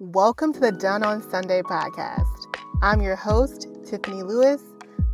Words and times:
Welcome 0.00 0.52
to 0.52 0.60
the 0.60 0.70
Done 0.70 1.02
on 1.02 1.28
Sunday 1.28 1.60
podcast. 1.60 2.46
I'm 2.82 3.02
your 3.02 3.16
host, 3.16 3.66
Tiffany 3.84 4.22
Lewis, 4.22 4.62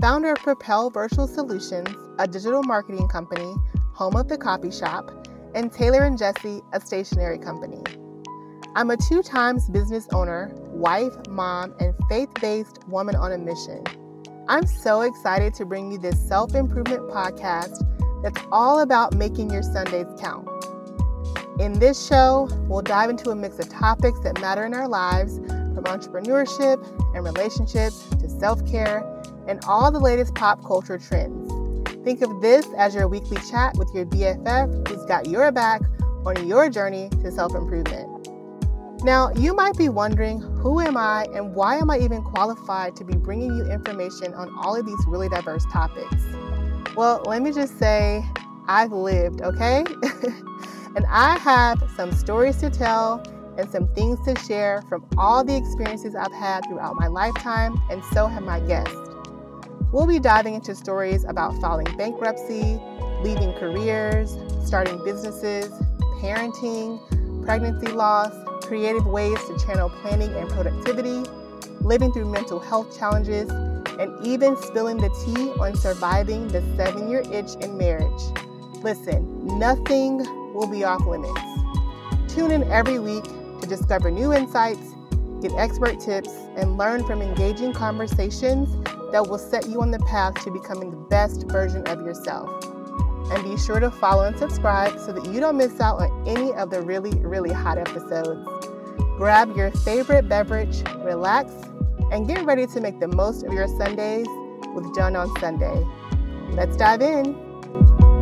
founder 0.00 0.32
of 0.32 0.38
Propel 0.38 0.88
Virtual 0.88 1.28
Solutions, 1.28 1.86
a 2.18 2.26
digital 2.26 2.62
marketing 2.62 3.06
company, 3.08 3.54
home 3.92 4.16
of 4.16 4.28
the 4.28 4.38
copy 4.38 4.70
shop, 4.70 5.28
and 5.54 5.70
Taylor 5.70 6.04
and 6.04 6.16
Jesse, 6.16 6.62
a 6.72 6.80
stationery 6.80 7.38
company. 7.38 7.82
I'm 8.74 8.88
a 8.90 8.96
two 8.96 9.22
times 9.22 9.68
business 9.68 10.08
owner, 10.14 10.50
wife, 10.68 11.12
mom, 11.28 11.74
and 11.78 11.92
faith 12.08 12.30
based 12.40 12.78
woman 12.88 13.16
on 13.16 13.32
a 13.32 13.38
mission. 13.38 13.84
I'm 14.48 14.66
so 14.66 15.02
excited 15.02 15.52
to 15.56 15.66
bring 15.66 15.92
you 15.92 15.98
this 15.98 16.18
self 16.26 16.54
improvement 16.54 17.02
podcast 17.10 17.84
that's 18.22 18.40
all 18.50 18.80
about 18.80 19.14
making 19.14 19.50
your 19.50 19.62
Sundays 19.62 20.06
count. 20.18 20.48
In 21.60 21.78
this 21.78 22.06
show, 22.06 22.48
we'll 22.68 22.80
dive 22.80 23.10
into 23.10 23.28
a 23.28 23.36
mix 23.36 23.58
of 23.58 23.68
topics 23.68 24.18
that 24.20 24.40
matter 24.40 24.64
in 24.64 24.72
our 24.72 24.88
lives, 24.88 25.36
from 25.36 25.84
entrepreneurship 25.84 26.82
and 27.14 27.22
relationships 27.22 28.02
to 28.18 28.30
self 28.30 28.66
care 28.66 29.04
and 29.46 29.62
all 29.66 29.92
the 29.92 29.98
latest 29.98 30.34
pop 30.34 30.64
culture 30.64 30.96
trends. 30.96 31.52
Think 32.02 32.22
of 32.22 32.40
this 32.40 32.66
as 32.78 32.94
your 32.94 33.08
weekly 33.08 33.36
chat 33.50 33.74
with 33.76 33.90
your 33.94 34.06
BFF 34.06 34.88
who's 34.88 35.04
got 35.04 35.28
your 35.28 35.52
back 35.52 35.82
on 36.24 36.48
your 36.48 36.70
journey 36.70 37.10
to 37.22 37.30
self 37.30 37.54
improvement. 37.54 38.08
Now, 39.04 39.30
you 39.34 39.54
might 39.54 39.76
be 39.76 39.90
wondering 39.90 40.40
who 40.40 40.80
am 40.80 40.96
I 40.96 41.26
and 41.34 41.54
why 41.54 41.76
am 41.76 41.90
I 41.90 41.98
even 41.98 42.22
qualified 42.22 42.96
to 42.96 43.04
be 43.04 43.16
bringing 43.16 43.54
you 43.54 43.64
information 43.70 44.32
on 44.32 44.50
all 44.56 44.76
of 44.76 44.86
these 44.86 45.04
really 45.06 45.28
diverse 45.28 45.66
topics? 45.70 46.24
Well, 46.96 47.22
let 47.26 47.42
me 47.42 47.52
just 47.52 47.78
say, 47.78 48.24
I've 48.66 48.92
lived, 48.92 49.42
okay? 49.42 49.84
and 50.96 51.06
I 51.08 51.38
have 51.38 51.82
some 51.96 52.12
stories 52.12 52.56
to 52.58 52.70
tell 52.70 53.22
and 53.56 53.70
some 53.70 53.88
things 53.94 54.18
to 54.26 54.38
share 54.46 54.82
from 54.88 55.06
all 55.18 55.44
the 55.44 55.56
experiences 55.56 56.14
I've 56.14 56.32
had 56.32 56.64
throughout 56.64 56.96
my 56.96 57.06
lifetime, 57.06 57.80
and 57.90 58.02
so 58.12 58.26
have 58.26 58.42
my 58.42 58.60
guests. 58.60 58.96
We'll 59.92 60.06
be 60.06 60.18
diving 60.18 60.54
into 60.54 60.74
stories 60.74 61.24
about 61.24 61.60
filing 61.60 61.86
bankruptcy, 61.96 62.80
leaving 63.22 63.52
careers, 63.54 64.36
starting 64.64 65.02
businesses, 65.04 65.68
parenting, 66.20 67.00
pregnancy 67.44 67.92
loss, 67.92 68.32
creative 68.64 69.06
ways 69.06 69.38
to 69.46 69.58
channel 69.66 69.90
planning 69.90 70.32
and 70.34 70.48
productivity, 70.48 71.28
living 71.80 72.12
through 72.12 72.30
mental 72.30 72.60
health 72.60 72.96
challenges, 72.96 73.50
and 73.50 74.26
even 74.26 74.56
spilling 74.56 74.96
the 74.96 75.10
tea 75.24 75.50
on 75.60 75.76
surviving 75.76 76.46
the 76.48 76.62
seven 76.76 77.10
year 77.10 77.22
itch 77.32 77.54
in 77.60 77.76
marriage. 77.76 78.22
Listen, 78.82 79.58
nothing 79.58 80.24
will 80.60 80.68
be 80.68 80.84
off 80.84 81.04
limits. 81.06 81.40
Tune 82.28 82.50
in 82.50 82.62
every 82.70 82.98
week 82.98 83.24
to 83.24 83.66
discover 83.66 84.10
new 84.10 84.32
insights, 84.32 84.94
get 85.40 85.52
expert 85.56 85.98
tips, 85.98 86.28
and 86.56 86.76
learn 86.76 87.02
from 87.04 87.22
engaging 87.22 87.72
conversations 87.72 88.68
that 89.10 89.26
will 89.26 89.38
set 89.38 89.68
you 89.68 89.80
on 89.80 89.90
the 89.90 89.98
path 90.00 90.34
to 90.44 90.50
becoming 90.50 90.90
the 90.90 90.96
best 91.08 91.48
version 91.48 91.84
of 91.88 92.02
yourself. 92.02 92.48
And 93.32 93.42
be 93.42 93.56
sure 93.56 93.80
to 93.80 93.90
follow 93.90 94.24
and 94.24 94.38
subscribe 94.38 94.98
so 94.98 95.12
that 95.12 95.32
you 95.32 95.40
don't 95.40 95.56
miss 95.56 95.80
out 95.80 96.00
on 96.00 96.28
any 96.28 96.52
of 96.52 96.70
the 96.70 96.82
really, 96.82 97.10
really 97.20 97.52
hot 97.52 97.78
episodes. 97.78 98.46
Grab 99.16 99.56
your 99.56 99.70
favorite 99.70 100.28
beverage, 100.28 100.82
relax, 100.98 101.52
and 102.12 102.26
get 102.26 102.44
ready 102.44 102.66
to 102.66 102.80
make 102.80 103.00
the 103.00 103.08
most 103.08 103.44
of 103.44 103.52
your 103.52 103.68
Sundays 103.78 104.26
with 104.74 104.94
Done 104.94 105.16
on 105.16 105.34
Sunday. 105.38 105.86
Let's 106.50 106.76
dive 106.76 107.02
in. 107.02 108.19